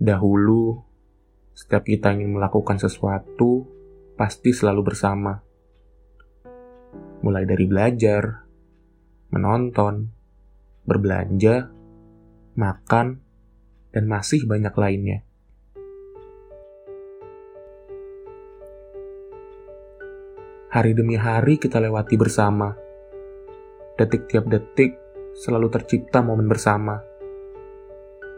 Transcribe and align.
Dahulu, 0.00 0.80
setiap 1.52 1.84
kita 1.84 2.16
ingin 2.16 2.32
melakukan 2.32 2.80
sesuatu, 2.80 3.68
pasti 4.16 4.48
selalu 4.48 4.80
bersama. 4.80 5.44
Mulai 7.20 7.44
dari 7.44 7.68
belajar, 7.68 8.48
menonton, 9.28 10.08
berbelanja, 10.88 11.68
makan, 12.56 13.20
dan 13.92 14.04
masih 14.08 14.48
banyak 14.48 14.72
lainnya. 14.72 15.20
Hari 20.72 20.96
demi 20.96 21.20
hari 21.20 21.60
kita 21.60 21.76
lewati 21.76 22.16
bersama. 22.16 22.72
Detik 24.00 24.32
tiap 24.32 24.48
detik 24.48 24.96
selalu 25.36 25.68
tercipta 25.68 26.24
momen 26.24 26.48
bersama. 26.48 27.09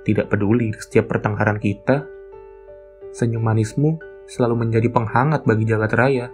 Tidak 0.03 0.27
peduli 0.27 0.75
setiap 0.75 1.15
pertengkaran 1.15 1.63
kita, 1.63 2.03
senyum 3.15 3.43
manismu 3.45 4.03
selalu 4.27 4.67
menjadi 4.67 4.91
penghangat 4.91 5.47
bagi 5.47 5.63
jagat 5.63 5.93
raya. 5.95 6.27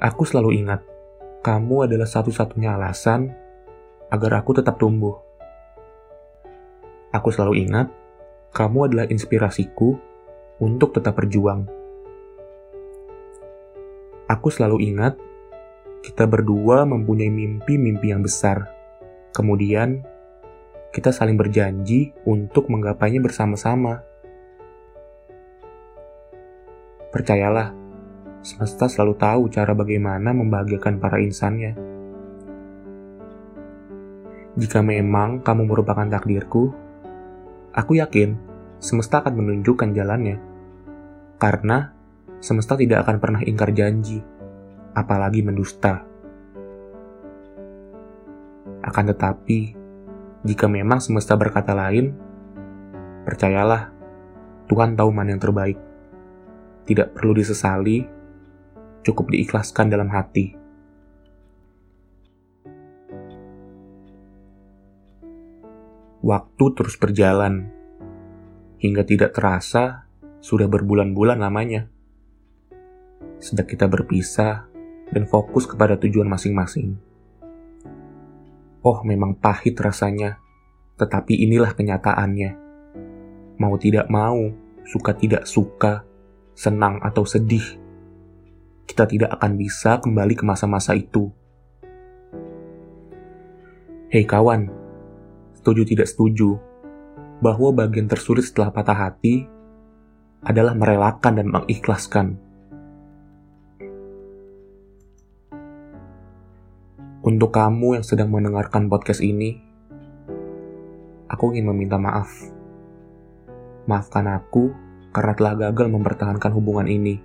Aku 0.00 0.24
selalu 0.24 0.60
ingat, 0.64 0.84
kamu 1.40 1.88
adalah 1.88 2.08
satu-satunya 2.08 2.76
alasan 2.76 3.32
agar 4.12 4.40
aku 4.40 4.56
tetap 4.56 4.76
tumbuh. 4.76 5.16
Aku 7.12 7.32
selalu 7.32 7.64
ingat, 7.64 7.88
kamu 8.52 8.92
adalah 8.92 9.06
inspirasiku 9.08 9.96
untuk 10.60 10.92
tetap 10.96 11.16
berjuang. 11.16 11.68
Aku 14.28 14.48
selalu 14.52 14.92
ingat, 14.92 15.16
kita 16.00 16.24
berdua 16.24 16.88
mempunyai 16.88 17.28
mimpi-mimpi 17.28 18.12
yang 18.12 18.24
besar. 18.24 18.79
Kemudian, 19.30 20.02
kita 20.90 21.14
saling 21.14 21.38
berjanji 21.38 22.10
untuk 22.26 22.66
menggapainya 22.66 23.22
bersama-sama. 23.22 24.02
Percayalah, 27.14 27.70
semesta 28.42 28.90
selalu 28.90 29.14
tahu 29.14 29.42
cara 29.54 29.70
bagaimana 29.70 30.34
membahagiakan 30.34 30.98
para 30.98 31.22
insannya. 31.22 31.78
Jika 34.58 34.82
memang 34.82 35.46
kamu 35.46 35.70
merupakan 35.70 36.10
takdirku, 36.10 36.74
aku 37.70 38.02
yakin 38.02 38.34
semesta 38.82 39.22
akan 39.22 39.38
menunjukkan 39.38 39.94
jalannya. 39.94 40.42
Karena 41.38 41.94
semesta 42.42 42.74
tidak 42.74 43.06
akan 43.06 43.16
pernah 43.22 43.40
ingkar 43.46 43.70
janji, 43.70 44.18
apalagi 44.90 45.46
mendusta. 45.46 46.09
Akan 48.90 49.06
tetapi, 49.06 49.78
jika 50.42 50.66
memang 50.66 50.98
semesta 50.98 51.38
berkata 51.38 51.70
lain, 51.78 52.10
percayalah, 53.22 53.94
Tuhan 54.66 54.98
tahu 54.98 55.14
mana 55.14 55.30
yang 55.30 55.38
terbaik. 55.38 55.78
Tidak 56.90 57.14
perlu 57.14 57.38
disesali, 57.38 58.02
cukup 59.06 59.30
diikhlaskan 59.30 59.94
dalam 59.94 60.10
hati. 60.10 60.58
Waktu 66.26 66.64
terus 66.74 66.98
berjalan, 66.98 67.70
hingga 68.82 69.06
tidak 69.06 69.38
terasa 69.38 70.10
sudah 70.42 70.66
berbulan-bulan 70.66 71.38
lamanya. 71.38 71.86
Sejak 73.38 73.70
kita 73.70 73.86
berpisah 73.86 74.66
dan 75.14 75.30
fokus 75.30 75.70
kepada 75.70 75.94
tujuan 75.94 76.26
masing-masing. 76.26 77.09
Oh, 78.80 79.04
memang 79.04 79.36
pahit 79.36 79.76
rasanya, 79.76 80.40
tetapi 80.96 81.36
inilah 81.36 81.76
kenyataannya. 81.76 82.50
Mau 83.60 83.76
tidak 83.76 84.08
mau, 84.08 84.40
suka 84.88 85.12
tidak 85.12 85.44
suka, 85.44 86.08
senang 86.56 86.96
atau 87.04 87.28
sedih, 87.28 87.76
kita 88.88 89.06
tidak 89.06 89.30
akan 89.38 89.54
bisa 89.60 90.00
kembali 90.02 90.34
ke 90.34 90.44
masa-masa 90.48 90.98
itu. 90.98 91.30
Hei 94.10 94.26
kawan, 94.26 94.66
setuju 95.60 95.86
tidak 95.86 96.10
setuju, 96.10 96.58
bahwa 97.38 97.70
bagian 97.70 98.10
tersulit 98.10 98.48
setelah 98.48 98.74
patah 98.74 98.96
hati 98.96 99.46
adalah 100.42 100.74
merelakan 100.74 101.38
dan 101.38 101.46
mengikhlaskan. 101.52 102.49
Untuk 107.30 107.54
kamu 107.54 107.94
yang 107.94 108.02
sedang 108.02 108.26
mendengarkan 108.34 108.90
podcast 108.90 109.22
ini, 109.22 109.54
aku 111.30 111.54
ingin 111.54 111.70
meminta 111.70 111.94
maaf. 111.94 112.26
Maafkan 113.86 114.26
aku 114.26 114.74
karena 115.14 115.38
telah 115.38 115.54
gagal 115.54 115.94
mempertahankan 115.94 116.50
hubungan 116.50 116.90
ini. 116.90 117.22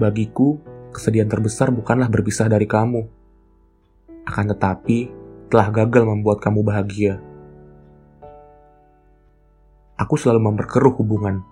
Bagiku, 0.00 0.56
kesedihan 0.88 1.28
terbesar 1.28 1.68
bukanlah 1.68 2.08
berpisah 2.08 2.48
dari 2.48 2.64
kamu. 2.64 3.04
Akan 4.24 4.48
tetapi, 4.56 5.12
telah 5.52 5.68
gagal 5.68 6.08
membuat 6.08 6.40
kamu 6.40 6.64
bahagia. 6.64 7.20
Aku 10.00 10.16
selalu 10.16 10.48
memperkeruh 10.48 10.96
hubungan. 10.96 11.44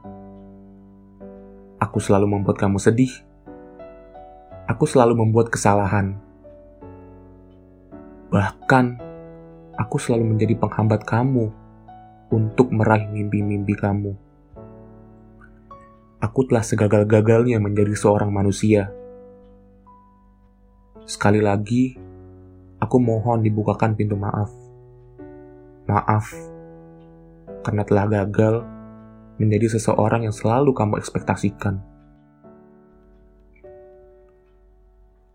Aku 1.84 2.00
selalu 2.00 2.32
membuat 2.32 2.56
kamu 2.56 2.80
sedih. 2.80 3.12
Aku 4.70 4.84
selalu 4.88 5.20
membuat 5.20 5.52
kesalahan. 5.52 6.16
Bahkan, 8.32 8.84
aku 9.76 9.96
selalu 10.00 10.34
menjadi 10.34 10.56
penghambat 10.56 11.04
kamu 11.04 11.52
untuk 12.32 12.72
meraih 12.72 13.06
mimpi-mimpi 13.12 13.76
kamu. 13.76 14.16
Aku 16.24 16.40
telah 16.48 16.64
segagal-gagalnya 16.64 17.60
menjadi 17.60 17.92
seorang 17.92 18.32
manusia. 18.32 18.88
Sekali 21.04 21.44
lagi, 21.44 22.00
Aku 22.84 23.00
mohon 23.00 23.40
dibukakan 23.40 23.96
pintu 23.96 24.12
maaf. 24.12 24.52
Maaf, 25.88 26.28
karena 27.64 27.80
telah 27.80 28.04
gagal 28.04 28.60
menjadi 29.40 29.72
seseorang 29.80 30.28
yang 30.28 30.36
selalu 30.36 30.76
kamu 30.76 31.00
ekspektasikan. 31.00 31.80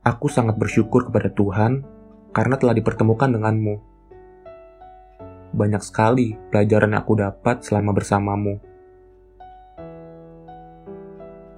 Aku 0.10 0.26
sangat 0.26 0.58
bersyukur 0.58 1.06
kepada 1.06 1.30
Tuhan 1.30 1.86
karena 2.34 2.58
telah 2.58 2.74
dipertemukan 2.74 3.30
denganmu. 3.30 3.78
Banyak 5.54 5.86
sekali 5.86 6.34
pelajaran 6.50 6.98
yang 6.98 7.06
aku 7.06 7.14
dapat 7.14 7.62
selama 7.62 7.94
bersamamu. 7.94 8.58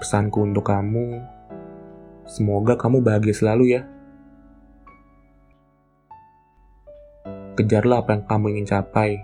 Pesanku 0.04 0.44
untuk 0.44 0.68
kamu, 0.68 1.24
semoga 2.28 2.76
kamu 2.76 3.00
bahagia 3.00 3.32
selalu 3.32 3.80
ya. 3.80 3.88
Kejarlah 7.56 8.04
apa 8.04 8.20
yang 8.20 8.24
kamu 8.28 8.46
ingin 8.52 8.68
capai. 8.68 9.24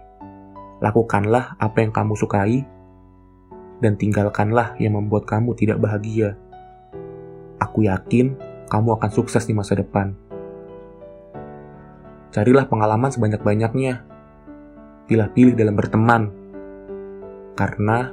Lakukanlah 0.80 1.60
apa 1.60 1.84
yang 1.84 1.92
kamu 1.92 2.16
sukai. 2.16 2.64
Dan 3.84 4.00
tinggalkanlah 4.00 4.80
yang 4.80 4.96
membuat 4.96 5.28
kamu 5.28 5.52
tidak 5.60 5.84
bahagia. 5.84 6.40
Aku 7.60 7.84
yakin 7.84 8.47
kamu 8.68 9.00
akan 9.00 9.10
sukses 9.12 9.48
di 9.48 9.56
masa 9.56 9.80
depan. 9.80 10.12
Carilah 12.36 12.68
pengalaman 12.68 13.10
sebanyak-banyaknya. 13.10 14.04
Pilih-pilih 15.08 15.56
dalam 15.56 15.76
berteman. 15.80 16.30
Karena 17.56 18.12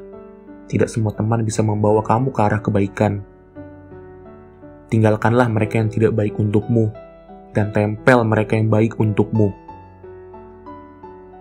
tidak 0.70 0.88
semua 0.88 1.12
teman 1.12 1.44
bisa 1.44 1.60
membawa 1.60 2.00
kamu 2.00 2.32
ke 2.32 2.41
arah 2.41 2.62
kebaikan. 2.62 3.20
Tinggalkanlah 4.88 5.50
mereka 5.50 5.82
yang 5.82 5.91
tidak 5.91 6.15
baik 6.15 6.38
untukmu, 6.38 6.94
dan 7.53 7.75
tempel 7.75 8.22
mereka 8.25 8.54
yang 8.54 8.71
baik 8.71 8.97
untukmu. 8.97 9.50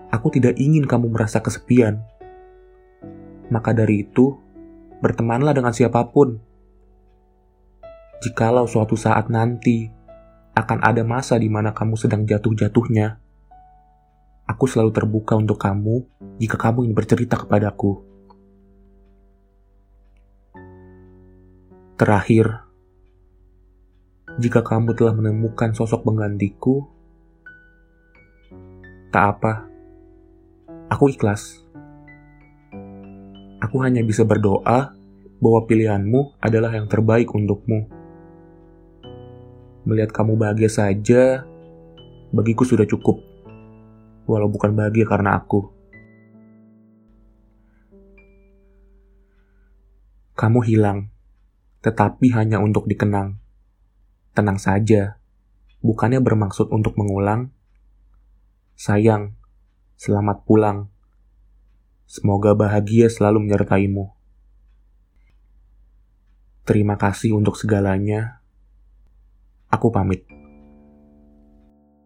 Aku 0.09 0.27
tidak 0.33 0.57
ingin 0.57 0.85
kamu 0.89 1.13
merasa 1.13 1.39
kesepian. 1.39 2.01
Maka 3.53 3.71
dari 3.71 4.05
itu, 4.05 4.35
bertemanlah 4.99 5.53
dengan 5.53 5.71
siapa 5.71 6.01
pun. 6.09 6.41
Jikalau 8.23 8.63
suatu 8.63 8.95
saat 8.95 9.27
nanti 9.27 9.91
akan 10.55 10.79
ada 10.79 11.03
masa 11.03 11.35
di 11.35 11.51
mana 11.51 11.75
kamu 11.75 11.99
sedang 11.99 12.23
jatuh-jatuhnya, 12.23 13.19
aku 14.47 14.63
selalu 14.63 14.95
terbuka 14.95 15.35
untuk 15.35 15.59
kamu 15.59 16.07
jika 16.39 16.55
kamu 16.55 16.87
ingin 16.87 16.95
bercerita 16.95 17.35
kepadaku. 17.35 17.99
Terakhir, 21.99 22.63
jika 24.39 24.63
kamu 24.63 24.95
telah 24.95 25.11
menemukan 25.11 25.75
sosok 25.75 26.07
penggantiku, 26.07 26.87
tak 29.11 29.37
apa 29.37 29.73
Aku 30.93 31.09
ikhlas. 31.09 31.57
Aku 33.65 33.81
hanya 33.81 34.05
bisa 34.05 34.21
berdoa 34.21 34.93
bahwa 35.41 35.59
pilihanmu 35.65 36.37
adalah 36.37 36.69
yang 36.69 36.85
terbaik 36.85 37.33
untukmu. 37.33 38.02
Melihat 39.83 40.15
kamu 40.15 40.39
bahagia 40.39 40.71
saja, 40.71 41.43
bagiku 42.31 42.63
sudah 42.63 42.87
cukup. 42.87 43.19
walau 44.23 44.47
bukan 44.47 44.71
bahagia 44.71 45.03
karena 45.03 45.35
aku. 45.35 45.67
Kamu 50.39 50.63
hilang, 50.63 51.11
tetapi 51.83 52.31
hanya 52.31 52.63
untuk 52.63 52.87
dikenang. 52.87 53.35
Tenang 54.31 54.63
saja, 54.63 55.19
bukannya 55.83 56.23
bermaksud 56.23 56.71
untuk 56.71 56.95
mengulang. 56.95 57.51
Sayang, 58.79 59.35
selamat 59.99 60.47
pulang. 60.47 60.87
Semoga 62.07 62.55
bahagia 62.55 63.11
selalu 63.11 63.43
menyertaimu. 63.43 64.15
Terima 66.63 66.95
kasih 66.95 67.35
untuk 67.35 67.59
segalanya. 67.59 68.42
Aku 69.73 69.89
pamit. 69.89 70.21